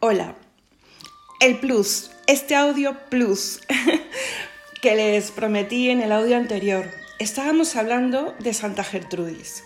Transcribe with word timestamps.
Hola, 0.00 0.36
el 1.40 1.58
plus, 1.58 2.12
este 2.28 2.54
audio 2.54 2.96
plus 3.10 3.58
que 4.80 4.94
les 4.94 5.32
prometí 5.32 5.90
en 5.90 6.00
el 6.00 6.12
audio 6.12 6.36
anterior. 6.36 6.88
Estábamos 7.18 7.74
hablando 7.74 8.32
de 8.38 8.54
Santa 8.54 8.84
Gertrudis. 8.84 9.64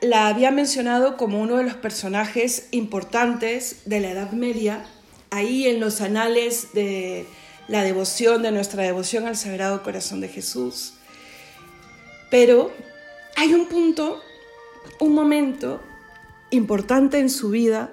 La 0.00 0.28
había 0.28 0.50
mencionado 0.52 1.18
como 1.18 1.38
uno 1.38 1.58
de 1.58 1.64
los 1.64 1.74
personajes 1.74 2.68
importantes 2.70 3.82
de 3.84 4.00
la 4.00 4.12
Edad 4.12 4.32
Media, 4.32 4.86
ahí 5.28 5.66
en 5.66 5.80
los 5.80 6.00
anales 6.00 6.68
de 6.72 7.26
la 7.68 7.82
devoción, 7.82 8.40
de 8.40 8.52
nuestra 8.52 8.84
devoción 8.84 9.26
al 9.26 9.36
Sagrado 9.36 9.82
Corazón 9.82 10.22
de 10.22 10.28
Jesús. 10.28 10.94
Pero 12.30 12.72
hay 13.36 13.52
un 13.52 13.66
punto, 13.66 14.18
un 14.98 15.12
momento 15.14 15.82
importante 16.48 17.18
en 17.18 17.28
su 17.28 17.50
vida 17.50 17.92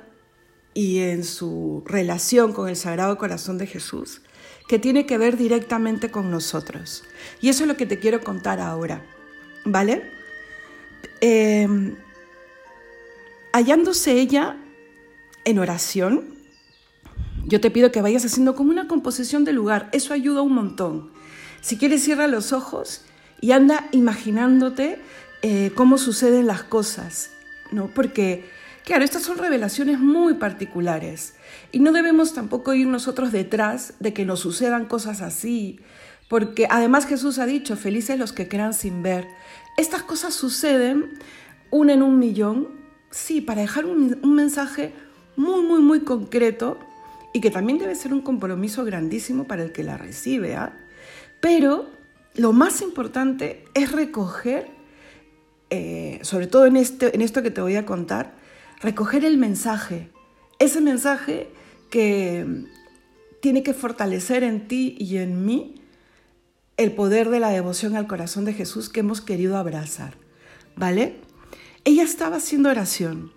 y 0.74 1.00
en 1.00 1.24
su 1.24 1.84
relación 1.86 2.54
con 2.54 2.70
el 2.70 2.76
Sagrado 2.76 3.18
Corazón 3.18 3.58
de 3.58 3.68
Jesús 3.68 4.22
que 4.70 4.78
tiene 4.78 5.08
que 5.08 5.18
ver 5.18 5.36
directamente 5.36 6.12
con 6.12 6.30
nosotros. 6.30 7.04
Y 7.42 7.50
eso 7.50 7.64
es 7.64 7.68
lo 7.68 7.76
que 7.76 7.88
te 7.88 7.98
quiero 8.00 8.22
contar 8.22 8.60
ahora, 8.60 9.04
¿vale? 9.66 10.04
Em, 11.22 11.96
hallándose 13.52 14.12
ella 14.12 14.58
en 15.44 15.58
oración, 15.58 16.36
yo 17.46 17.60
te 17.60 17.72
pido 17.72 17.92
que 17.92 18.04
vayas 18.04 18.26
haciendo 18.26 18.56
como 18.56 18.70
una 18.70 18.88
composición 18.88 19.44
del 19.44 19.56
lugar, 19.56 19.90
eso 19.92 20.14
ayuda 20.14 20.44
un 20.44 20.54
montón. 20.54 21.10
Si 21.62 21.78
quieres, 21.80 22.04
cierra 22.04 22.28
los 22.28 22.54
ojos 22.54 23.06
y 23.42 23.54
anda 23.54 23.90
imaginándote 23.92 25.02
eh, 25.42 25.72
cómo 25.74 25.98
suceden 25.98 26.46
las 26.46 26.62
cosas, 26.62 27.32
¿no? 27.72 27.88
Porque 27.88 28.46
Claro, 28.86 29.04
estas 29.04 29.24
son 29.24 29.38
revelaciones 29.38 30.00
muy 30.00 30.36
particulares 30.36 31.36
y 31.72 31.80
no 31.80 31.92
debemos 31.92 32.34
tampoco 32.34 32.74
ir 32.74 32.88
nosotros 32.88 33.32
detrás 33.32 33.94
de 34.00 34.14
que 34.14 34.26
nos 34.26 34.40
sucedan 34.40 34.86
cosas 34.86 35.22
así, 35.22 35.80
porque 36.28 36.68
además 36.70 37.06
Jesús 37.06 37.40
ha 37.40 37.46
dicho, 37.46 37.76
felices 37.76 38.18
los 38.18 38.34
que 38.34 38.48
crean 38.48 38.74
sin 38.74 39.04
ver. 39.04 39.28
Estas 39.78 40.04
cosas 40.04 40.34
suceden 40.34 41.20
una 41.72 41.94
en 41.94 42.04
un 42.04 42.20
millón, 42.20 42.68
sí, 43.12 43.42
para 43.42 43.62
dejar 43.62 43.86
un, 43.86 44.18
mensaje 44.24 44.94
muy, 45.36 45.62
muy, 45.62 45.82
muy 45.82 46.02
concreto 46.02 46.80
y 47.34 47.42
que 47.42 47.52
también 47.52 47.78
debe 47.78 47.96
ser 47.96 48.14
un 48.14 48.22
compromiso 48.22 48.84
grandísimo 48.86 49.46
para 49.46 49.64
el 49.64 49.72
que 49.72 49.84
la 49.84 49.98
recibe. 49.98 50.56
¿ah? 50.56 50.74
Pero 51.40 51.90
lo 52.36 52.54
más 52.54 52.82
importante 52.82 53.66
es 53.74 53.92
recoger, 53.92 54.68
eh, 55.70 56.20
sobre 56.24 56.48
todo 56.48 56.66
en, 56.66 56.78
este, 56.78 57.16
en 57.16 57.22
esto 57.22 57.44
que 57.44 57.52
te 57.52 57.62
voy 57.62 57.76
a 57.76 57.86
contar, 57.86 58.39
recoger 58.82 59.26
el 59.26 59.38
mensaje, 59.38 60.10
ese 60.60 60.82
mensaje 60.82 61.50
que 61.90 62.66
tiene 63.42 63.64
que 63.64 63.74
fortalecer 63.74 64.44
en 64.44 64.68
ti 64.68 64.96
y 65.00 65.18
en 65.18 65.46
mí 65.46 65.76
el 66.78 66.94
poder 66.94 67.30
de 67.30 67.40
la 67.40 67.50
devoción 67.50 67.96
al 67.96 68.08
corazón 68.08 68.46
de 68.46 68.54
Jesús 68.54 68.90
que 68.90 69.02
hemos 69.02 69.22
querido 69.22 69.58
abrazar, 69.58 70.16
¿vale? 70.76 71.20
Ella 71.84 72.04
estaba 72.04 72.38
haciendo 72.38 72.70
oración, 72.70 73.32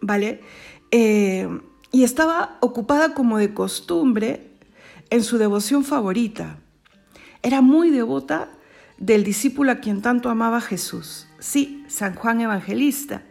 ¿vale? 0.00 0.40
Eh, 0.90 1.48
y 1.92 2.04
estaba 2.04 2.58
ocupada 2.60 3.14
como 3.14 3.38
de 3.38 3.52
costumbre 3.52 4.50
en 5.10 5.22
su 5.22 5.38
devoción 5.38 5.84
favorita. 5.84 6.58
Era 7.42 7.60
muy 7.60 7.90
devota 7.90 8.50
del 8.98 9.24
discípulo 9.24 9.72
a 9.72 9.76
quien 9.76 10.02
tanto 10.02 10.30
amaba 10.30 10.60
Jesús, 10.60 11.26
sí, 11.38 11.84
San 11.88 12.14
Juan 12.14 12.40
Evangelista. 12.40 13.22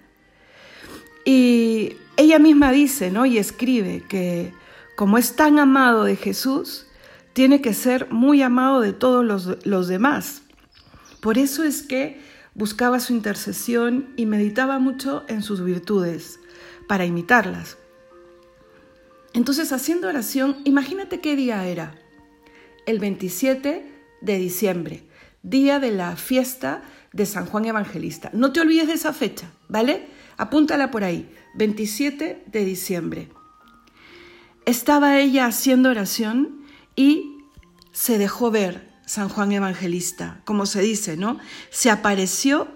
Y 1.26 1.98
ella 2.18 2.40
misma 2.40 2.72
dice, 2.72 3.12
¿no? 3.12 3.26
Y 3.26 3.38
escribe 3.38 4.04
que 4.08 4.54
como 4.95 5.18
es 5.18 5.36
tan 5.36 5.59
amado 5.59 6.06
de 6.06 6.16
Jesús, 6.16 6.86
tiene 7.34 7.59
que 7.62 7.73
ser 7.73 8.09
muy 8.12 8.42
amado 8.42 8.80
de 8.80 8.94
todos 8.94 9.26
los, 9.26 9.66
los 9.66 9.88
demás. 9.88 10.44
Por 11.20 11.38
eso 11.38 11.64
es 11.64 11.81
que 11.81 12.22
buscaba 12.53 13.02
su 13.02 13.12
intercesión 13.12 14.13
y 14.16 14.25
meditaba 14.25 14.80
mucho 14.80 15.25
en 15.28 15.44
sus 15.44 15.63
virtudes 15.63 16.40
para 16.88 17.06
imitarlas. 17.06 17.78
Entonces, 19.34 19.74
haciendo 19.74 20.07
oración, 20.07 20.57
imagínate 20.63 21.19
qué 21.19 21.36
día 21.36 21.68
era. 21.68 21.96
El 22.86 23.00
27 23.00 23.86
de 24.22 24.38
diciembre, 24.38 25.03
día 25.44 25.80
de 25.80 25.92
la 25.92 26.16
fiesta 26.16 26.84
de 27.16 27.26
San 27.26 27.46
Juan 27.46 27.64
Evangelista. 27.64 28.30
No 28.34 28.52
te 28.52 28.59
olvides 28.59 28.88
de 28.88 28.94
esa 28.94 29.14
fecha, 29.14 29.50
¿vale? 29.70 30.08
Apúntala 30.36 30.92
por 30.92 31.06
ahí, 31.06 31.31
27 31.56 32.44
de 32.46 32.66
diciembre. 32.66 33.30
Estaba 34.66 35.18
ella 35.18 35.46
haciendo 35.46 35.90
oración 35.90 36.66
y 36.98 37.38
se 37.94 38.18
dejó 38.18 38.52
ver 38.52 38.92
San 39.06 39.30
Juan 39.30 39.54
Evangelista, 39.54 40.42
como 40.44 40.66
se 40.66 40.81
dice, 40.81 41.16
¿no? 41.16 41.40
Se 41.70 41.90
apareció 41.90 42.68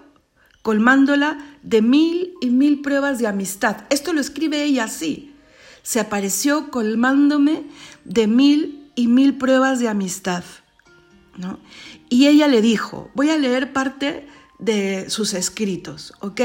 colmándola 0.62 1.38
de 1.62 1.82
mil 1.82 2.32
y 2.40 2.48
mil 2.48 2.80
pruebas 2.80 3.18
de 3.18 3.26
amistad. 3.26 3.84
Esto 3.90 4.14
lo 4.14 4.22
escribe 4.22 4.62
ella 4.64 4.84
así. 4.84 5.34
Se 5.82 6.00
apareció 6.00 6.70
colmándome 6.70 7.64
de 8.06 8.26
mil 8.26 8.90
y 8.94 9.06
mil 9.08 9.36
pruebas 9.36 9.80
de 9.80 9.88
amistad. 9.88 10.44
Y 12.08 12.26
ella 12.26 12.48
le 12.48 12.60
dijo, 12.60 13.10
voy 13.14 13.30
a 13.30 13.38
leer 13.38 13.72
parte 13.72 14.26
de 14.58 15.08
sus 15.08 15.34
escritos, 15.34 16.12
¿ok? 16.20 16.40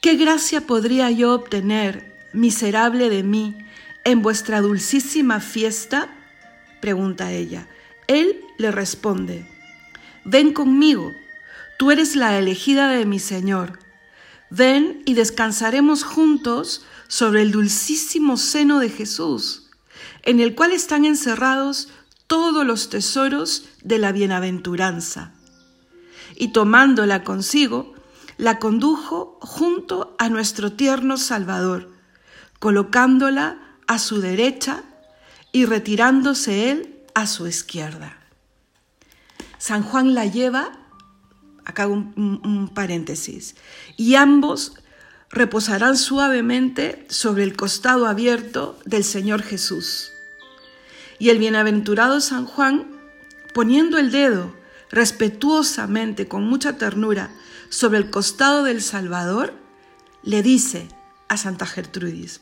¿Qué 0.00 0.16
gracia 0.16 0.66
podría 0.66 1.10
yo 1.10 1.34
obtener, 1.34 2.14
miserable 2.32 3.08
de 3.08 3.22
mí, 3.22 3.56
en 4.04 4.22
vuestra 4.22 4.60
dulcísima 4.60 5.40
fiesta? 5.40 6.14
pregunta 6.80 7.32
ella. 7.32 7.68
Él 8.06 8.40
le 8.58 8.70
responde, 8.70 9.48
ven 10.24 10.52
conmigo, 10.52 11.12
tú 11.78 11.90
eres 11.90 12.14
la 12.14 12.38
elegida 12.38 12.88
de 12.88 13.04
mi 13.04 13.18
Señor. 13.18 13.78
Ven 14.50 15.02
y 15.04 15.14
descansaremos 15.14 16.04
juntos 16.04 16.84
sobre 17.08 17.42
el 17.42 17.50
dulcísimo 17.50 18.36
seno 18.36 18.78
de 18.78 18.90
Jesús, 18.90 19.70
en 20.22 20.38
el 20.40 20.54
cual 20.54 20.72
están 20.72 21.04
encerrados 21.04 21.88
todos 22.26 22.66
los 22.66 22.90
tesoros 22.90 23.68
de 23.82 23.98
la 23.98 24.12
bienaventuranza. 24.12 25.32
Y 26.34 26.48
tomándola 26.48 27.24
consigo, 27.24 27.94
la 28.36 28.58
condujo 28.58 29.38
junto 29.40 30.14
a 30.18 30.28
nuestro 30.28 30.72
tierno 30.72 31.16
Salvador, 31.16 31.90
colocándola 32.58 33.58
a 33.86 33.98
su 33.98 34.20
derecha 34.20 34.82
y 35.52 35.64
retirándose 35.64 36.70
él 36.70 36.96
a 37.14 37.26
su 37.26 37.46
izquierda. 37.46 38.18
San 39.58 39.82
Juan 39.82 40.14
la 40.14 40.26
lleva, 40.26 40.72
acá 41.64 41.86
un 41.86 42.70
paréntesis, 42.74 43.56
y 43.96 44.16
ambos 44.16 44.74
reposarán 45.30 45.96
suavemente 45.96 47.06
sobre 47.08 47.44
el 47.44 47.56
costado 47.56 48.06
abierto 48.06 48.78
del 48.84 49.04
Señor 49.04 49.42
Jesús. 49.42 50.10
Y 51.18 51.30
el 51.30 51.38
bienaventurado 51.38 52.20
San 52.20 52.46
Juan, 52.46 52.90
poniendo 53.54 53.98
el 53.98 54.10
dedo 54.10 54.54
respetuosamente, 54.90 56.28
con 56.28 56.44
mucha 56.44 56.78
ternura, 56.78 57.30
sobre 57.68 57.98
el 57.98 58.10
costado 58.10 58.64
del 58.64 58.82
Salvador, 58.82 59.54
le 60.22 60.42
dice 60.42 60.88
a 61.28 61.36
Santa 61.36 61.66
Gertrudis, 61.66 62.40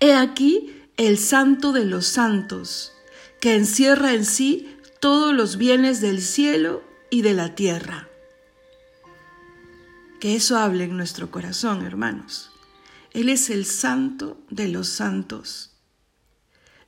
He 0.00 0.14
aquí 0.14 0.74
el 0.96 1.18
santo 1.18 1.72
de 1.72 1.84
los 1.84 2.06
santos, 2.06 2.92
que 3.40 3.54
encierra 3.54 4.14
en 4.14 4.24
sí 4.24 4.76
todos 5.00 5.34
los 5.34 5.56
bienes 5.56 6.00
del 6.00 6.20
cielo 6.20 6.82
y 7.10 7.22
de 7.22 7.34
la 7.34 7.54
tierra. 7.54 8.08
Que 10.20 10.34
eso 10.34 10.58
hable 10.58 10.84
en 10.84 10.96
nuestro 10.96 11.30
corazón, 11.30 11.84
hermanos. 11.84 12.50
Él 13.12 13.28
es 13.28 13.50
el 13.50 13.64
santo 13.64 14.38
de 14.50 14.68
los 14.68 14.88
santos. 14.88 15.67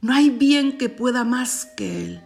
No 0.00 0.14
hay 0.14 0.30
bien 0.30 0.78
que 0.78 0.88
pueda 0.88 1.24
más 1.24 1.66
que 1.76 2.04
Él. 2.04 2.22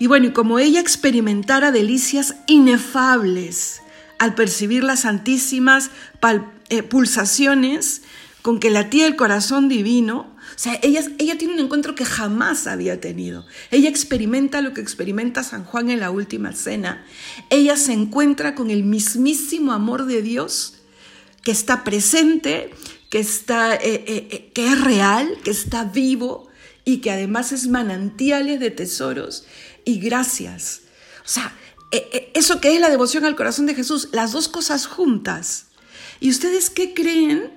Y 0.00 0.08
bueno, 0.08 0.26
y 0.26 0.32
como 0.32 0.58
ella 0.58 0.80
experimentara 0.80 1.70
delicias 1.70 2.34
inefables 2.48 3.82
al 4.18 4.34
percibir 4.34 4.82
las 4.82 5.00
santísimas 5.00 5.90
eh, 6.68 6.82
pulsaciones 6.82 8.02
con 8.42 8.58
que 8.58 8.70
latía 8.70 9.06
el 9.06 9.14
corazón 9.14 9.68
divino, 9.68 10.34
o 10.40 10.58
sea, 10.58 10.78
ella, 10.82 11.02
ella 11.18 11.38
tiene 11.38 11.54
un 11.54 11.60
encuentro 11.60 11.94
que 11.94 12.04
jamás 12.04 12.66
había 12.66 13.00
tenido. 13.00 13.46
Ella 13.70 13.88
experimenta 13.88 14.60
lo 14.60 14.74
que 14.74 14.80
experimenta 14.80 15.44
San 15.44 15.64
Juan 15.64 15.90
en 15.90 16.00
la 16.00 16.10
última 16.10 16.52
cena. 16.52 17.04
Ella 17.50 17.76
se 17.76 17.92
encuentra 17.92 18.56
con 18.56 18.70
el 18.70 18.82
mismísimo 18.82 19.72
amor 19.72 20.06
de 20.06 20.22
Dios 20.22 20.74
que 21.42 21.52
está 21.52 21.84
presente, 21.84 22.74
que, 23.12 23.18
está, 23.18 23.74
eh, 23.74 24.04
eh, 24.06 24.50
que 24.54 24.68
es 24.68 24.80
real, 24.80 25.36
que 25.44 25.50
está 25.50 25.84
vivo 25.84 26.48
y 26.86 27.02
que 27.02 27.10
además 27.10 27.52
es 27.52 27.68
manantiales 27.68 28.58
de 28.58 28.70
tesoros 28.70 29.44
y 29.84 30.00
gracias. 30.00 30.80
O 31.22 31.28
sea, 31.28 31.54
eso 32.32 32.58
que 32.62 32.74
es 32.74 32.80
la 32.80 32.88
devoción 32.88 33.26
al 33.26 33.36
corazón 33.36 33.66
de 33.66 33.74
Jesús, 33.74 34.08
las 34.12 34.32
dos 34.32 34.48
cosas 34.48 34.86
juntas. 34.86 35.66
¿Y 36.20 36.30
ustedes 36.30 36.70
qué 36.70 36.94
creen 36.94 37.50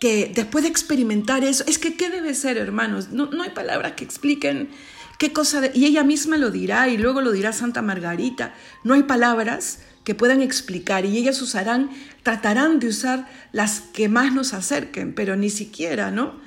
que 0.00 0.32
después 0.34 0.64
de 0.64 0.70
experimentar 0.70 1.44
eso, 1.44 1.62
es 1.66 1.78
que 1.78 1.98
¿qué 1.98 2.08
debe 2.08 2.32
ser, 2.32 2.56
hermanos? 2.56 3.10
No, 3.10 3.26
no 3.26 3.42
hay 3.42 3.50
palabras 3.50 3.92
que 3.92 4.04
expliquen 4.04 4.70
qué 5.18 5.34
cosa, 5.34 5.70
y 5.74 5.84
ella 5.84 6.02
misma 6.02 6.38
lo 6.38 6.50
dirá 6.50 6.88
y 6.88 6.96
luego 6.96 7.20
lo 7.20 7.32
dirá 7.32 7.52
Santa 7.52 7.82
Margarita, 7.82 8.54
no 8.84 8.94
hay 8.94 9.02
palabras 9.02 9.80
que 10.06 10.14
puedan 10.14 10.40
explicar 10.40 11.04
y 11.04 11.18
ellas 11.18 11.42
usarán, 11.42 11.90
tratarán 12.22 12.78
de 12.78 12.86
usar 12.86 13.28
las 13.50 13.80
que 13.80 14.08
más 14.08 14.32
nos 14.32 14.54
acerquen, 14.54 15.12
pero 15.12 15.34
ni 15.34 15.50
siquiera, 15.50 16.12
¿no? 16.12 16.40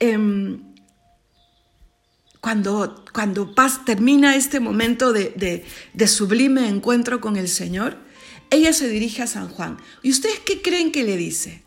Em, 0.00 0.60
cuando, 2.42 3.02
cuando 3.14 3.54
Paz 3.54 3.86
termina 3.86 4.36
este 4.36 4.60
momento 4.60 5.14
de, 5.14 5.64
de 5.94 6.06
sublime 6.06 6.68
encuentro 6.68 7.22
con 7.22 7.36
el 7.36 7.48
Señor, 7.48 7.96
ella 8.50 8.74
se 8.74 8.86
dirige 8.90 9.22
a 9.22 9.26
San 9.26 9.48
Juan. 9.48 9.78
¿Y 10.02 10.10
ustedes 10.10 10.40
qué 10.40 10.60
creen 10.60 10.92
que 10.92 11.02
le 11.02 11.16
dice? 11.16 11.62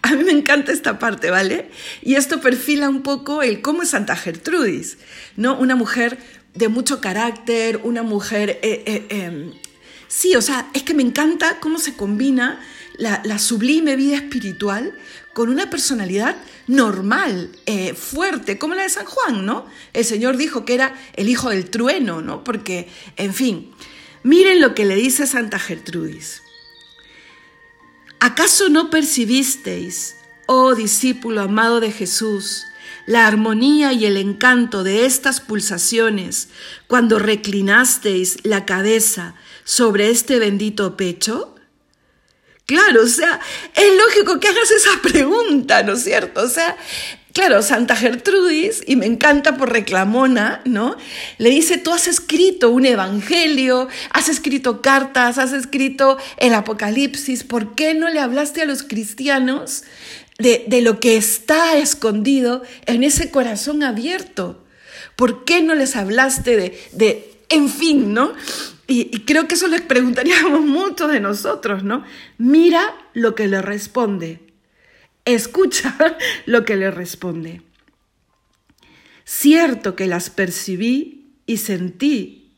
A 0.00 0.12
mí 0.12 0.24
me 0.24 0.32
encanta 0.32 0.72
esta 0.72 0.98
parte, 0.98 1.30
¿vale? 1.30 1.68
Y 2.00 2.14
esto 2.14 2.40
perfila 2.40 2.88
un 2.88 3.02
poco 3.02 3.42
el 3.42 3.60
cómo 3.60 3.82
es 3.82 3.90
Santa 3.90 4.16
Gertrudis, 4.16 4.96
¿no? 5.36 5.58
Una 5.58 5.76
mujer 5.76 6.16
de 6.54 6.68
mucho 6.68 7.02
carácter, 7.02 7.80
una 7.84 8.02
mujer... 8.02 8.60
Eh, 8.62 8.82
eh, 8.86 9.06
em, 9.10 9.63
sí, 10.14 10.36
o 10.36 10.42
sea, 10.42 10.70
es 10.74 10.84
que 10.84 10.94
me 10.94 11.02
encanta 11.02 11.58
cómo 11.58 11.78
se 11.78 11.94
combina 11.94 12.60
la, 12.96 13.38
sublime 13.38 13.96
vida 13.96 14.16
espiritual 14.16 14.96
con 15.32 15.48
una 15.48 15.68
personalidad 15.68 16.36
normal, 16.68 17.50
eh, 17.66 17.94
fuerte, 17.94 18.56
como 18.56 18.74
la 18.74 18.84
de 18.84 18.88
San 18.88 19.06
Juan, 19.06 19.44
¿no? 19.44 19.66
El 19.92 20.04
Señor 20.04 20.36
dijo 20.36 20.64
que 20.64 20.74
era 20.74 20.94
el 21.14 21.28
hijo 21.28 21.50
del 21.50 21.68
trueno, 21.68 22.22
¿no? 22.22 22.44
Porque, 22.44 22.88
en 23.16 23.34
fin, 23.34 23.72
miren 24.22 24.60
lo 24.60 24.74
que 24.74 24.84
le 24.84 24.94
dice 24.94 25.26
Santa 25.26 25.58
Gertrudis. 25.58 26.42
¿Acaso 28.20 28.68
no 28.68 28.90
percibisteis, 28.90 30.16
oh 30.46 30.76
discípulo 30.76 31.42
amado 31.42 31.80
de 31.80 31.90
Jesús, 31.90 32.66
la 33.06 33.26
armonía 33.26 33.92
y 33.92 34.06
el 34.06 34.16
encanto 34.16 34.82
de 34.82 35.06
estas 35.06 35.40
pulsaciones 35.40 36.48
cuando 36.86 37.18
reclinasteis 37.18 38.38
la 38.44 38.64
cabeza 38.64 39.34
sobre 39.64 40.10
este 40.10 40.38
bendito 40.38 40.96
pecho? 40.96 41.54
Claro, 42.66 43.02
o 43.02 43.06
sea, 43.06 43.40
es 43.74 43.92
lógico 43.96 44.40
que 44.40 44.48
hagas 44.48 44.70
esa 44.70 45.02
pregunta, 45.02 45.82
¿no 45.82 45.92
es 45.94 46.04
cierto? 46.04 46.42
O 46.42 46.48
sea, 46.48 46.76
Claro, 47.34 47.62
Santa 47.62 47.96
Gertrudis, 47.96 48.84
y 48.86 48.94
me 48.94 49.06
encanta 49.06 49.56
por 49.56 49.72
reclamona, 49.72 50.62
¿no? 50.64 50.96
Le 51.38 51.50
dice, 51.50 51.78
tú 51.78 51.92
has 51.92 52.06
escrito 52.06 52.70
un 52.70 52.86
evangelio, 52.86 53.88
has 54.10 54.28
escrito 54.28 54.80
cartas, 54.80 55.38
has 55.38 55.52
escrito 55.52 56.16
el 56.36 56.54
Apocalipsis, 56.54 57.42
¿por 57.42 57.74
qué 57.74 57.92
no 57.92 58.08
le 58.08 58.20
hablaste 58.20 58.62
a 58.62 58.66
los 58.66 58.84
cristianos 58.84 59.82
de, 60.38 60.80
lo 60.82 61.00
que 61.00 61.16
está 61.16 61.76
escondido 61.76 62.62
en 62.86 63.04
ese 63.04 63.30
corazón 63.30 63.82
abierto? 63.82 64.64
¿Por 65.16 65.44
qué 65.44 65.62
no 65.62 65.74
les 65.74 65.96
hablaste 65.96 66.56
de, 66.56 66.78
de 66.92 67.38
en 67.48 67.68
fin, 67.68 68.12
¿no? 68.12 68.32
Y, 68.86 69.08
y, 69.14 69.20
creo 69.20 69.48
que 69.48 69.54
eso 69.54 69.68
les 69.68 69.80
preguntaríamos 69.80 70.60
mucho 70.66 71.08
de 71.08 71.20
nosotros, 71.20 71.84
¿no? 71.84 72.04
Mira 72.36 72.94
lo 73.12 73.34
que 73.34 73.46
le 73.48 73.62
responde. 73.62 74.40
Escucha 75.24 75.96
lo 76.46 76.64
que 76.64 76.76
le 76.76 76.90
responde. 76.90 77.62
Cierto 79.24 79.96
que 79.96 80.06
las 80.06 80.28
percibí 80.28 81.32
y 81.46 81.58
sentí, 81.58 82.52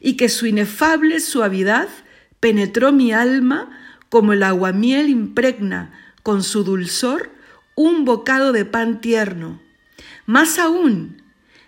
y 0.00 0.16
que 0.16 0.28
su 0.28 0.46
inefable 0.46 1.20
suavidad 1.20 1.88
penetró 2.38 2.92
mi 2.92 3.12
alma 3.12 3.70
como 4.10 4.32
el 4.32 4.42
aguamiel 4.42 5.08
impregna 5.08 6.03
con 6.24 6.42
su 6.42 6.64
dulzor 6.64 7.30
un 7.76 8.04
bocado 8.04 8.52
de 8.52 8.64
pan 8.64 9.00
tierno. 9.00 9.60
Más 10.26 10.58
aún, 10.58 11.22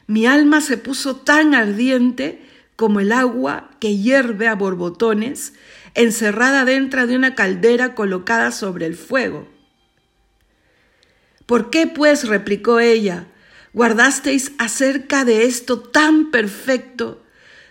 mi 0.09 0.27
alma 0.27 0.61
se 0.61 0.79
puso 0.79 1.17
tan 1.17 1.55
ardiente 1.55 2.43
como 2.75 3.01
el 3.01 3.13
agua 3.13 3.71
que 3.81 3.99
hierve 3.99 4.49
a 4.49 4.55
borbotones, 4.55 5.53
encerrada 5.95 6.65
dentro 6.65 7.07
de 7.07 7.17
una 7.17 7.35
caldera 7.35 7.95
colocada 7.95 8.51
sobre 8.51 8.87
el 8.87 8.97
fuego. 8.97 9.47
¿Por 11.45 11.71
qué, 11.71 11.87
pues, 11.87 12.27
replicó 12.27 12.81
ella, 12.81 13.27
guardasteis 13.73 14.53
acerca 14.59 15.25
de 15.25 15.45
esto 15.45 15.81
tan 15.81 16.31
perfecto 16.31 17.23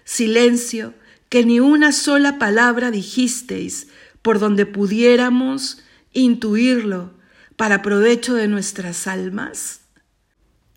silencio 0.04 0.94
que 1.30 1.46
ni 1.46 1.60
una 1.60 1.92
sola 1.92 2.38
palabra 2.38 2.92
dijisteis 2.92 3.88
por 4.22 4.38
donde 4.40 4.68
pudiéramos 4.68 5.84
intuirlo 6.16 7.14
para 7.56 7.84
provecho 7.84 8.34
de 8.34 8.48
nuestras 8.48 9.06
almas? 9.06 9.82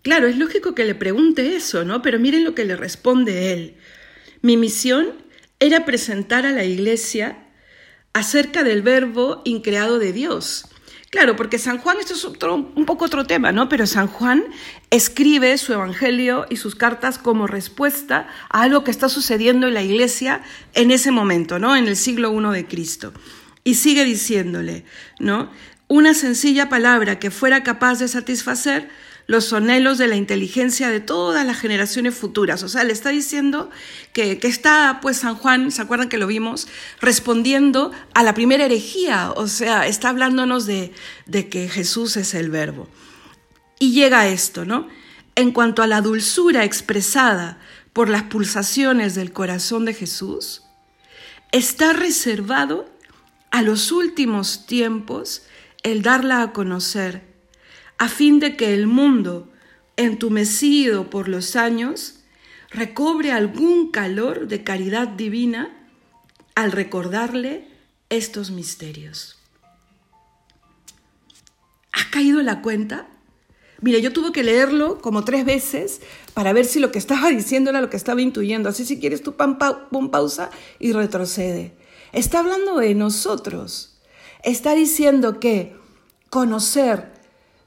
Claro, 0.03 0.27
es 0.27 0.37
lógico 0.37 0.75
que 0.75 0.85
le 0.85 0.93
pregunte 0.93 1.55
eso, 1.55 1.83
¿no? 1.83 2.03
Pero 2.03 2.19
miren 2.19 2.43
lo 2.43 2.53
que 2.53 2.65
le 2.65 2.75
responde 2.75 3.53
él. 3.53 3.77
Mi 4.43 4.55
misión 4.55 5.13
era 5.59 5.83
presentar 5.85 6.45
a 6.45 6.51
la 6.51 6.63
iglesia 6.63 7.47
acerca 8.13 8.63
del 8.63 8.83
verbo 8.83 9.41
increado 9.43 9.97
de 9.97 10.13
Dios 10.13 10.69
Claro, 11.09 11.35
porque 11.35 11.57
San 11.57 11.79
Juan, 11.79 11.97
esto 11.99 12.13
es 12.13 12.23
un 12.23 12.85
poco 12.85 13.05
otro 13.05 13.25
tema, 13.25 13.51
¿no? 13.51 13.67
Pero 13.67 13.87
San 13.87 14.07
Juan 14.07 14.43
escribe 14.91 15.57
su 15.57 15.73
evangelio 15.73 16.45
y 16.51 16.57
sus 16.57 16.75
cartas 16.75 17.17
como 17.17 17.47
respuesta 17.47 18.27
a 18.49 18.61
algo 18.61 18.83
que 18.83 18.91
está 18.91 19.09
sucediendo 19.09 19.67
en 19.67 19.73
la 19.73 19.81
iglesia 19.81 20.43
en 20.75 20.91
ese 20.91 21.09
momento, 21.09 21.57
¿no? 21.57 21.75
En 21.75 21.87
el 21.87 21.95
siglo 21.95 22.31
I 22.31 22.55
de 22.55 22.67
Cristo. 22.67 23.11
Y 23.69 23.75
sigue 23.75 24.03
diciéndole, 24.03 24.83
¿no? 25.19 25.51
Una 25.87 26.15
sencilla 26.15 26.69
palabra 26.69 27.19
que 27.19 27.29
fuera 27.29 27.61
capaz 27.61 27.99
de 27.99 28.07
satisfacer 28.07 28.89
los 29.27 29.53
anhelos 29.53 29.99
de 29.99 30.07
la 30.07 30.15
inteligencia 30.15 30.89
de 30.89 30.99
todas 30.99 31.45
las 31.45 31.59
generaciones 31.59 32.15
futuras. 32.15 32.63
O 32.63 32.67
sea, 32.67 32.83
le 32.83 32.93
está 32.93 33.09
diciendo 33.09 33.69
que, 34.11 34.39
está, 34.41 34.97
pues, 35.03 35.17
San 35.17 35.35
Juan, 35.35 35.69
¿se 35.69 35.83
acuerdan 35.83 36.09
que 36.09 36.17
lo 36.17 36.25
vimos? 36.25 36.67
Respondiendo 36.99 37.91
a 38.15 38.23
la 38.23 38.33
primera 38.33 38.65
herejía, 38.65 39.33
o 39.35 39.47
sea, 39.47 39.85
está 39.85 40.09
hablándonos 40.09 40.65
de, 40.65 40.91
que 41.31 41.69
Jesús 41.69 42.17
es 42.17 42.33
el 42.33 42.49
verbo. 42.49 42.89
Y 43.77 43.91
llega 43.91 44.29
esto, 44.29 44.65
¿no? 44.65 44.87
En 45.35 45.51
cuanto 45.51 45.83
a 45.83 45.87
la 45.87 46.01
dulzura 46.01 46.63
expresada 46.63 47.59
por 47.93 48.09
las 48.09 48.23
pulsaciones 48.23 49.13
del 49.13 49.31
corazón 49.31 49.85
de 49.85 49.93
Jesús, 49.93 50.63
está 51.51 51.93
reservado 51.93 52.97
a 53.51 53.61
los 53.61 53.91
últimos 53.91 54.65
tiempos 54.65 55.43
el 55.83 56.01
darla 56.01 56.41
a 56.41 56.53
conocer 56.53 57.29
a 57.99 58.07
fin 58.07 58.39
de 58.39 58.55
que 58.55 58.73
el 58.73 58.87
mundo, 58.87 59.51
entumecido 59.97 61.09
por 61.09 61.27
los 61.27 61.57
años, 61.57 62.21
recobre 62.71 63.31
algún 63.31 63.91
calor 63.91 64.47
de 64.47 64.63
caridad 64.63 65.09
divina 65.09 65.69
al 66.55 66.71
recordarle 66.71 67.67
estos 68.09 68.51
misterios. 68.51 69.37
¿Has 71.91 72.05
caído 72.05 72.41
la 72.41 72.61
cuenta? 72.61 73.07
Mira, 73.81 73.99
yo 73.99 74.13
tuve 74.13 74.31
que 74.31 74.43
leerlo 74.43 74.99
como 74.99 75.25
tres 75.25 75.43
veces 75.43 76.01
para 76.33 76.53
ver 76.53 76.65
si 76.65 76.79
lo 76.79 76.91
que 76.91 76.99
estaba 76.99 77.29
diciendo 77.31 77.69
era 77.69 77.81
lo 77.81 77.89
que 77.89 77.97
estaba 77.97 78.21
intuyendo. 78.21 78.69
Así 78.69 78.85
si 78.85 78.99
quieres 78.99 79.21
tú 79.21 79.35
pon, 79.35 79.57
pausa 80.09 80.51
y 80.79 80.93
retrocede. 80.93 81.73
Está 82.13 82.39
hablando 82.39 82.77
de 82.77 82.95
nosotros. 82.95 83.97
Está 84.43 84.75
diciendo 84.75 85.39
que 85.39 85.75
conocer 86.29 87.11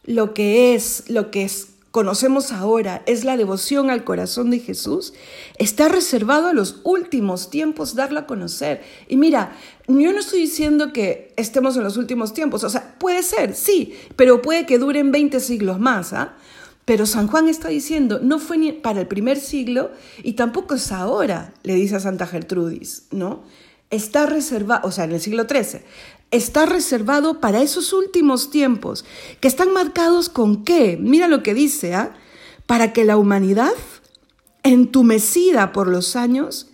lo 0.04 0.34
que 0.34 0.74
es, 0.74 1.04
lo 1.08 1.30
que 1.30 1.48
conocemos 1.92 2.52
ahora, 2.52 3.02
es 3.06 3.24
la 3.24 3.36
devoción 3.36 3.90
al 3.90 4.02
corazón 4.02 4.50
de 4.50 4.58
Jesús, 4.58 5.12
está 5.58 5.88
reservado 5.88 6.48
a 6.48 6.54
los 6.54 6.80
últimos 6.84 7.50
tiempos 7.50 7.94
darlo 7.94 8.20
a 8.20 8.26
conocer. 8.26 8.82
Y 9.08 9.18
mira, 9.18 9.52
yo 9.86 10.12
no 10.12 10.18
estoy 10.18 10.40
diciendo 10.40 10.92
que 10.92 11.34
estemos 11.36 11.76
en 11.76 11.84
los 11.84 11.98
últimos 11.98 12.32
tiempos, 12.32 12.64
o 12.64 12.70
sea, 12.70 12.96
puede 12.98 13.22
ser, 13.22 13.54
sí, 13.54 13.94
pero 14.16 14.40
puede 14.40 14.64
que 14.64 14.78
duren 14.78 15.12
20 15.12 15.38
siglos 15.38 15.78
más, 15.78 16.14
¿ah? 16.14 16.34
Pero 16.84 17.06
San 17.06 17.28
Juan 17.28 17.46
está 17.46 17.68
diciendo, 17.68 18.18
no 18.20 18.40
fue 18.40 18.58
ni 18.58 18.72
para 18.72 19.00
el 19.00 19.06
primer 19.06 19.38
siglo 19.38 19.92
y 20.24 20.32
tampoco 20.32 20.74
es 20.74 20.90
ahora, 20.90 21.52
le 21.62 21.74
dice 21.74 21.96
a 21.96 22.00
Santa 22.00 22.26
Gertrudis, 22.26 23.04
¿no? 23.12 23.44
Está 23.92 24.26
reservado, 24.26 24.88
o 24.88 24.90
sea, 24.90 25.04
en 25.04 25.12
el 25.12 25.20
siglo 25.20 25.46
XIII, 25.48 25.82
está 26.32 26.66
reservado 26.66 27.40
para 27.40 27.62
esos 27.62 27.92
últimos 27.92 28.50
tiempos, 28.50 29.04
que 29.38 29.46
están 29.46 29.72
marcados 29.72 30.28
con 30.28 30.64
qué? 30.64 30.98
Mira 31.00 31.28
lo 31.28 31.44
que 31.44 31.54
dice, 31.54 31.94
¿ah? 31.94 32.16
Para 32.66 32.92
que 32.92 33.04
la 33.04 33.18
humanidad, 33.18 33.74
entumecida 34.64 35.72
por 35.72 35.88
los 35.88 36.16
años, 36.16 36.70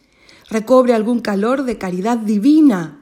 recobre 0.48 0.94
algún 0.94 1.20
calor 1.20 1.64
de 1.64 1.76
caridad 1.76 2.18
divina, 2.18 3.00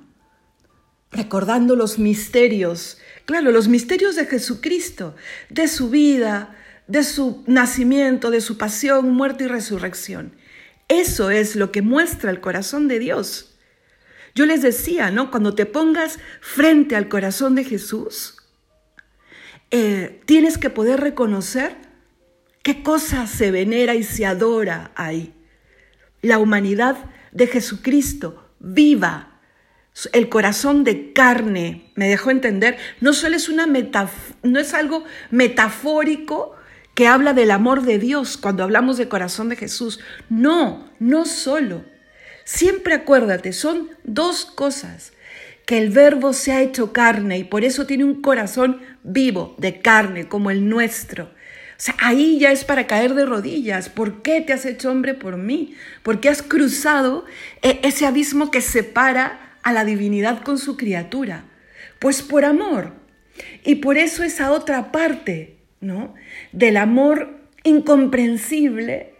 recordando 1.12 1.76
los 1.76 1.98
misterios, 1.98 2.98
claro, 3.26 3.52
los 3.52 3.68
misterios 3.68 4.16
de 4.16 4.26
Jesucristo, 4.26 5.14
de 5.50 5.68
su 5.68 5.90
vida, 5.90 6.56
de 6.88 7.04
su 7.04 7.44
nacimiento, 7.46 8.30
de 8.30 8.40
su 8.40 8.56
pasión, 8.56 9.10
muerte 9.10 9.44
y 9.44 9.48
resurrección. 9.48 10.32
Eso 10.88 11.30
es 11.30 11.54
lo 11.54 11.70
que 11.70 11.82
muestra 11.82 12.30
el 12.30 12.40
corazón 12.40 12.88
de 12.88 12.98
Dios. 12.98 13.55
Yo 14.36 14.44
les 14.44 14.60
decía, 14.60 15.10
¿no? 15.10 15.30
Cuando 15.30 15.54
te 15.54 15.64
pongas 15.64 16.18
frente 16.42 16.94
al 16.94 17.08
corazón 17.08 17.54
de 17.54 17.64
Jesús, 17.64 18.36
eh, 19.70 20.20
tienes 20.26 20.58
que 20.58 20.68
poder 20.68 21.00
reconocer 21.00 21.74
qué 22.62 22.82
cosa 22.82 23.26
se 23.26 23.50
venera 23.50 23.94
y 23.94 24.02
se 24.02 24.26
adora 24.26 24.92
ahí. 24.94 25.32
La 26.20 26.36
humanidad 26.36 26.98
de 27.32 27.46
Jesucristo 27.46 28.50
viva, 28.58 29.40
el 30.12 30.28
corazón 30.28 30.84
de 30.84 31.14
carne, 31.14 31.90
me 31.94 32.06
dejó 32.06 32.30
entender, 32.30 32.76
no 33.00 33.14
solo 33.14 33.36
es 33.36 33.48
una 33.48 33.64
no 33.64 34.60
es 34.60 34.74
algo 34.74 35.04
metafórico 35.30 36.54
que 36.94 37.06
habla 37.08 37.32
del 37.32 37.52
amor 37.52 37.80
de 37.82 37.98
Dios 37.98 38.36
cuando 38.36 38.64
hablamos 38.64 38.98
de 38.98 39.08
corazón 39.08 39.48
de 39.48 39.56
Jesús. 39.56 39.98
No, 40.28 40.90
no 40.98 41.24
solo. 41.24 41.95
Siempre 42.46 42.94
acuérdate, 42.94 43.52
son 43.52 43.90
dos 44.04 44.44
cosas. 44.44 45.12
Que 45.66 45.78
el 45.78 45.90
verbo 45.90 46.32
se 46.32 46.52
ha 46.52 46.62
hecho 46.62 46.92
carne 46.92 47.38
y 47.38 47.44
por 47.44 47.64
eso 47.64 47.86
tiene 47.86 48.04
un 48.04 48.22
corazón 48.22 48.82
vivo, 49.02 49.56
de 49.58 49.80
carne, 49.80 50.28
como 50.28 50.52
el 50.52 50.68
nuestro. 50.68 51.24
O 51.24 51.78
sea, 51.78 51.96
ahí 51.98 52.38
ya 52.38 52.52
es 52.52 52.62
para 52.62 52.86
caer 52.86 53.14
de 53.14 53.26
rodillas. 53.26 53.88
¿Por 53.88 54.22
qué 54.22 54.40
te 54.42 54.52
has 54.52 54.64
hecho 54.64 54.92
hombre 54.92 55.14
por 55.14 55.36
mí? 55.36 55.74
¿Por 56.04 56.20
qué 56.20 56.28
has 56.28 56.40
cruzado 56.40 57.24
eh, 57.62 57.80
ese 57.82 58.06
abismo 58.06 58.52
que 58.52 58.60
separa 58.60 59.58
a 59.64 59.72
la 59.72 59.84
divinidad 59.84 60.44
con 60.44 60.58
su 60.58 60.76
criatura? 60.76 61.46
Pues 61.98 62.22
por 62.22 62.44
amor. 62.44 62.92
Y 63.64 63.76
por 63.76 63.98
eso 63.98 64.22
esa 64.22 64.52
otra 64.52 64.92
parte, 64.92 65.56
¿no? 65.80 66.14
Del 66.52 66.76
amor 66.76 67.40
incomprensible 67.64 69.15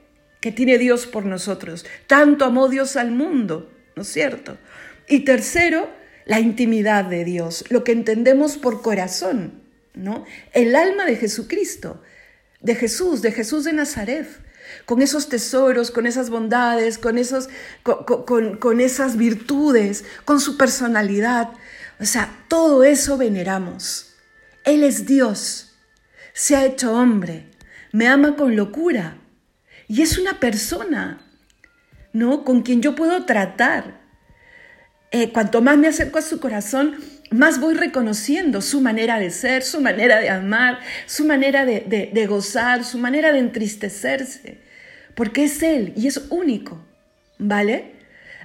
que 0.47 0.53
tiene 0.53 0.79
Dios 0.79 1.09
por 1.09 1.27
nosotros. 1.27 1.85
Tanto 2.07 2.45
amó 2.45 2.69
Dios 2.69 2.95
al 2.95 3.11
mundo, 3.11 3.69
¿no 3.97 4.03
es 4.03 4.09
cierto? 4.13 4.57
Y 5.09 5.25
tercero, 5.25 5.91
la 6.25 6.39
intimidad 6.39 7.05
de 7.05 7.25
Dios, 7.25 7.65
lo 7.69 7.83
que 7.83 7.91
entendemos 7.91 8.57
por 8.57 8.81
corazón, 8.81 9.65
¿no? 9.93 10.25
El 10.53 10.77
alma 10.77 11.05
de 11.05 11.17
Jesucristo, 11.17 12.01
de 12.61 12.77
Jesús, 12.77 13.23
de 13.23 13.33
Jesús 13.33 13.65
de 13.65 13.73
Nazaret 13.73 14.29
con 14.85 15.03
esos 15.03 15.29
tesoros, 15.29 15.91
con 15.91 16.07
esas 16.07 16.31
bondades, 16.31 16.97
con, 16.97 17.19
esos, 17.19 17.49
con, 17.83 18.81
esas 18.81 19.17
virtudes, 19.17 20.05
con 20.25 20.39
su 20.39 20.57
personalidad. 20.57 21.49
O 21.99 22.05
sea, 22.05 22.33
todo 22.47 22.85
eso 22.85 23.19
veneramos. 23.19 24.15
Él 24.63 24.85
es 24.85 25.07
Dios, 25.07 25.75
se 26.35 26.55
ha 26.55 26.65
hecho 26.65 26.93
hombre, 26.93 27.51
me 27.91 28.07
ama 28.07 28.37
con 28.37 28.55
locura 28.55 29.19
y 29.89 30.03
es 30.03 30.19
una 30.19 30.41
persona, 30.41 31.21
¿no? 32.13 32.45
Con 32.45 32.63
quien 32.63 32.83
yo 32.83 32.95
puedo 32.95 33.25
tratar. 33.25 34.01
Eh, 35.13 35.33
cuanto 35.33 35.63
más 35.63 35.79
me 35.79 35.89
acerco 35.89 36.19
a 36.19 36.23
su 36.23 36.41
corazón, 36.41 36.97
más 37.31 37.61
voy 37.61 37.75
reconociendo 37.75 38.61
su 38.61 38.81
manera 38.81 39.19
de 39.19 39.31
ser, 39.31 39.63
su 39.63 39.81
manera 39.81 40.21
de 40.21 40.29
amar, 40.29 40.81
su 41.07 41.25
manera 41.25 41.65
de 41.65 42.27
gozar, 42.29 42.85
su 42.85 42.99
manera 42.99 43.33
de 43.33 43.39
entristecerse 43.39 44.67
porque 45.17 45.45
es 45.45 45.63
Él 45.63 45.93
y 45.97 46.07
es 46.07 46.29
único, 46.31 46.79
¿vale? 47.39 47.97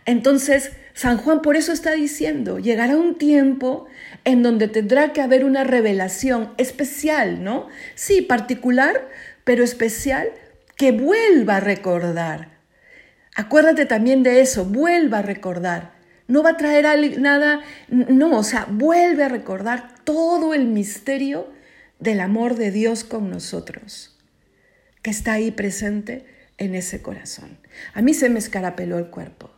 Entonces, 0.05 0.71
San 0.93 1.17
Juan 1.17 1.41
por 1.43 1.55
eso 1.55 1.73
está 1.73 1.91
diciendo, 1.91 2.57
llegará 2.57 2.95
un 2.95 3.17
tiempo 3.17 3.85
en 4.23 4.41
donde 4.41 4.67
tendrá 4.67 5.13
que 5.13 5.21
haber 5.21 5.43
una 5.43 5.63
revelación 5.63 6.53
especial, 6.57 7.43
¿no? 7.43 7.67
Sí, 7.93 8.21
particular, 8.21 9.07
pero 9.43 9.63
especial, 9.63 10.29
que 10.81 10.91
vuelva 10.91 11.57
a 11.57 11.59
recordar. 11.59 12.57
Acuérdate 13.35 13.85
también 13.85 14.23
de 14.23 14.41
eso, 14.41 14.65
vuelva 14.65 15.19
a 15.19 15.21
recordar. 15.21 15.93
No 16.27 16.41
va 16.41 16.49
a 16.49 16.57
traer 16.57 17.19
nada, 17.19 17.61
no, 17.87 18.35
o 18.35 18.43
sea, 18.43 18.65
vuelve 18.67 19.23
a 19.23 19.29
recordar 19.29 19.93
todo 20.03 20.55
el 20.55 20.65
misterio 20.65 21.51
del 21.99 22.19
amor 22.19 22.55
de 22.55 22.71
Dios 22.71 23.03
con 23.03 23.29
nosotros, 23.29 24.17
que 25.03 25.11
está 25.11 25.33
ahí 25.33 25.51
presente 25.51 26.25
en 26.57 26.73
ese 26.73 27.03
corazón. 27.03 27.59
A 27.93 28.01
mí 28.01 28.15
se 28.15 28.29
me 28.29 28.39
escarapeló 28.39 28.97
el 28.97 29.11
cuerpo. 29.11 29.51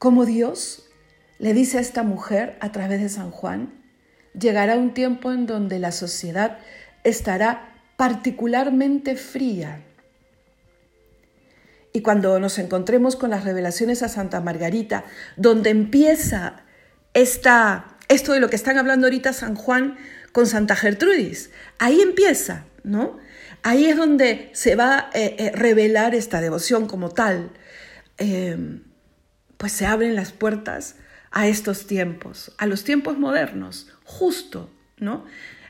Como 0.00 0.26
Dios 0.26 0.90
le 1.38 1.54
dice 1.54 1.78
a 1.78 1.82
esta 1.82 2.02
mujer 2.02 2.56
a 2.58 2.72
través 2.72 3.00
de 3.00 3.10
San 3.10 3.30
Juan, 3.30 3.80
llegará 4.36 4.74
un 4.74 4.92
tiempo 4.92 5.30
en 5.30 5.46
donde 5.46 5.78
la 5.78 5.92
sociedad 5.92 6.58
estará 7.04 7.76
particularmente 7.96 9.14
fría. 9.14 9.85
Y 11.96 12.02
cuando 12.02 12.38
nos 12.38 12.58
encontremos 12.58 13.16
con 13.16 13.30
las 13.30 13.44
revelaciones 13.44 14.02
a 14.02 14.10
Santa 14.10 14.42
Margarita, 14.42 15.04
donde 15.38 15.70
empieza 15.70 16.56
esta, 17.14 17.96
esto 18.10 18.34
de 18.34 18.40
lo 18.40 18.50
que 18.50 18.56
están 18.56 18.76
hablando 18.76 19.06
ahorita 19.06 19.32
San 19.32 19.54
Juan 19.54 19.96
con 20.30 20.46
Santa 20.46 20.76
Gertrudis, 20.76 21.48
ahí 21.78 22.02
empieza, 22.02 22.66
¿no? 22.84 23.16
Ahí 23.62 23.86
es 23.86 23.96
donde 23.96 24.50
se 24.52 24.76
va 24.76 24.98
a 24.98 25.10
eh, 25.14 25.36
eh, 25.38 25.52
revelar 25.54 26.14
esta 26.14 26.42
devoción 26.42 26.86
como 26.86 27.08
tal. 27.08 27.50
Em, 28.18 28.82
pues 29.56 29.72
se 29.72 29.86
abren 29.86 30.16
las 30.16 30.32
puertas 30.32 30.96
a 31.30 31.48
estos 31.48 31.86
tiempos, 31.86 32.52
a 32.58 32.66
los 32.66 32.84
tiempos 32.84 33.18
modernos, 33.18 33.90
justo, 34.04 34.68
¿no? 34.98 35.24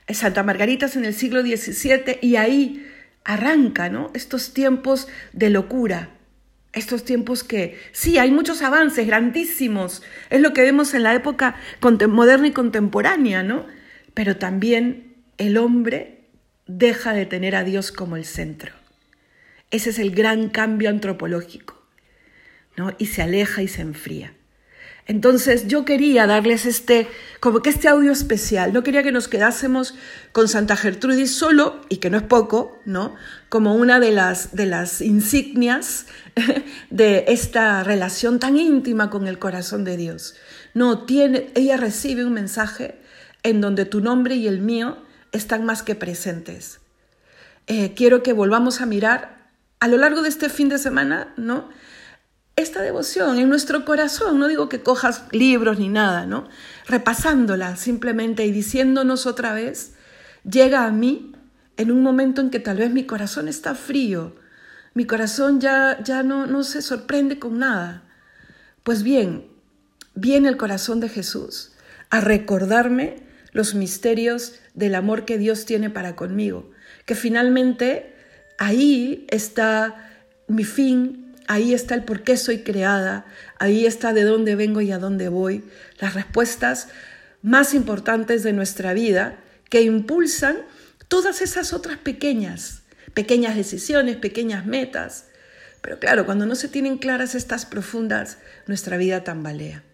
Santa 0.08 0.42
Margarita 0.42 0.86
es 0.86 0.96
en 0.96 1.04
el 1.04 1.14
siglo 1.14 1.42
XVII 1.42 2.18
y 2.20 2.34
ahí 2.34 2.84
arranca, 3.22 3.88
¿no? 3.90 4.10
Estos 4.12 4.52
tiempos 4.54 5.06
de 5.32 5.50
locura, 5.50 6.15
estos 6.76 7.04
tiempos 7.04 7.42
que 7.42 7.78
sí, 7.92 8.18
hay 8.18 8.30
muchos 8.30 8.62
avances 8.62 9.06
grandísimos, 9.06 10.02
es 10.28 10.40
lo 10.40 10.52
que 10.52 10.62
vemos 10.62 10.92
en 10.94 11.02
la 11.02 11.14
época 11.14 11.56
moderna 12.08 12.48
y 12.48 12.52
contemporánea, 12.52 13.42
¿no? 13.42 13.66
Pero 14.12 14.36
también 14.36 15.14
el 15.38 15.56
hombre 15.56 16.28
deja 16.66 17.14
de 17.14 17.24
tener 17.24 17.56
a 17.56 17.64
Dios 17.64 17.92
como 17.92 18.16
el 18.16 18.26
centro. 18.26 18.74
Ese 19.70 19.90
es 19.90 19.98
el 19.98 20.14
gran 20.14 20.50
cambio 20.50 20.90
antropológico, 20.90 21.82
¿no? 22.76 22.94
Y 22.98 23.06
se 23.06 23.22
aleja 23.22 23.62
y 23.62 23.68
se 23.68 23.80
enfría. 23.80 24.35
Entonces 25.06 25.68
yo 25.68 25.84
quería 25.84 26.26
darles 26.26 26.66
este, 26.66 27.06
como 27.38 27.60
que 27.60 27.70
este 27.70 27.86
audio 27.86 28.10
especial, 28.10 28.72
no 28.72 28.82
quería 28.82 29.04
que 29.04 29.12
nos 29.12 29.28
quedásemos 29.28 29.94
con 30.32 30.48
Santa 30.48 30.76
Gertrudis 30.76 31.32
solo, 31.32 31.80
y 31.88 31.98
que 31.98 32.10
no 32.10 32.16
es 32.16 32.24
poco, 32.24 32.80
¿no? 32.84 33.14
Como 33.48 33.76
una 33.76 34.00
de 34.00 34.10
las, 34.10 34.56
de 34.56 34.66
las 34.66 35.00
insignias 35.00 36.06
de 36.90 37.24
esta 37.28 37.84
relación 37.84 38.40
tan 38.40 38.56
íntima 38.56 39.08
con 39.08 39.28
el 39.28 39.38
corazón 39.38 39.84
de 39.84 39.96
Dios. 39.96 40.34
No, 40.74 41.04
tiene, 41.06 41.50
ella 41.54 41.76
recibe 41.76 42.24
un 42.24 42.32
mensaje 42.32 43.00
en 43.44 43.60
donde 43.60 43.84
tu 43.84 44.00
nombre 44.00 44.34
y 44.34 44.48
el 44.48 44.60
mío 44.60 44.98
están 45.30 45.64
más 45.64 45.84
que 45.84 45.94
presentes. 45.94 46.80
Eh, 47.68 47.94
quiero 47.94 48.24
que 48.24 48.32
volvamos 48.32 48.80
a 48.80 48.86
mirar 48.86 49.50
a 49.78 49.86
lo 49.86 49.98
largo 49.98 50.22
de 50.22 50.30
este 50.30 50.48
fin 50.48 50.68
de 50.68 50.78
semana, 50.78 51.32
¿no? 51.36 51.68
Esta 52.56 52.80
devoción 52.80 53.38
en 53.38 53.50
nuestro 53.50 53.84
corazón, 53.84 54.38
no 54.38 54.48
digo 54.48 54.70
que 54.70 54.82
cojas 54.82 55.24
libros 55.30 55.78
ni 55.78 55.90
nada, 55.90 56.24
¿no? 56.24 56.48
Repasándola 56.86 57.76
simplemente 57.76 58.46
y 58.46 58.50
diciéndonos 58.50 59.26
otra 59.26 59.52
vez, 59.52 59.92
llega 60.42 60.86
a 60.86 60.90
mí 60.90 61.32
en 61.76 61.90
un 61.90 62.02
momento 62.02 62.40
en 62.40 62.48
que 62.48 62.58
tal 62.58 62.78
vez 62.78 62.90
mi 62.90 63.04
corazón 63.04 63.48
está 63.48 63.74
frío, 63.74 64.34
mi 64.94 65.04
corazón 65.04 65.60
ya, 65.60 66.02
ya 66.02 66.22
no, 66.22 66.46
no 66.46 66.64
se 66.64 66.80
sorprende 66.80 67.38
con 67.38 67.58
nada. 67.58 68.04
Pues 68.82 69.02
bien, 69.02 69.48
viene 70.14 70.48
el 70.48 70.56
corazón 70.56 70.98
de 71.00 71.10
Jesús 71.10 71.72
a 72.08 72.22
recordarme 72.22 73.16
los 73.52 73.74
misterios 73.74 74.54
del 74.72 74.94
amor 74.94 75.26
que 75.26 75.36
Dios 75.36 75.66
tiene 75.66 75.90
para 75.90 76.16
conmigo, 76.16 76.70
que 77.04 77.16
finalmente 77.16 78.14
ahí 78.56 79.26
está 79.28 80.10
mi 80.48 80.64
fin, 80.64 81.25
ahí 81.46 81.74
está 81.74 81.94
el 81.94 82.04
por 82.04 82.22
qué 82.22 82.36
soy 82.36 82.60
creada, 82.60 83.26
ahí 83.58 83.86
está 83.86 84.12
de 84.12 84.24
dónde 84.24 84.56
vengo 84.56 84.80
y 84.80 84.92
a 84.92 84.98
dónde 84.98 85.28
voy, 85.28 85.64
las 85.98 86.14
respuestas 86.14 86.88
más 87.42 87.74
importantes 87.74 88.42
de 88.42 88.52
nuestra 88.52 88.92
vida 88.92 89.38
que 89.70 89.82
impulsan 89.82 90.58
todas 91.08 91.40
esas 91.42 91.72
otras 91.72 91.98
pequeñas, 91.98 92.82
pequeñas 93.14 93.56
decisiones, 93.56 94.16
pequeñas 94.16 94.66
metas. 94.66 95.26
Pero 95.80 95.98
claro, 96.00 96.26
cuando 96.26 96.46
no 96.46 96.54
se 96.54 96.68
tienen 96.68 96.98
claras 96.98 97.34
estas 97.34 97.66
profundas, 97.66 98.38
nuestra 98.66 98.96
vida 98.96 99.24
tambalea. 99.24 99.84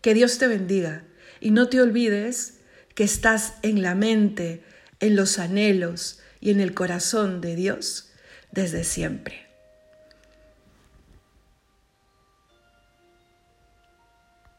Que 0.00 0.14
Dios 0.14 0.38
te 0.38 0.48
bendiga 0.48 1.04
y 1.40 1.50
no 1.50 1.68
te 1.68 1.80
olvides 1.80 2.54
que 2.94 3.04
estás 3.04 3.54
en 3.62 3.82
la 3.82 3.94
mente, 3.94 4.64
en 5.00 5.16
los 5.16 5.38
anhelos 5.38 6.20
y 6.40 6.50
en 6.50 6.60
el 6.60 6.74
corazón 6.74 7.40
de 7.40 7.56
Dios 7.56 8.10
desde 8.50 8.84
siempre. 8.84 9.43